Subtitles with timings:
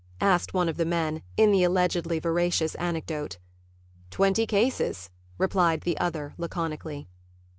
[0.19, 3.37] asked one of the men in the allegedly veracious anecdote.
[4.09, 7.07] "Twenty cases," replied the other laconically.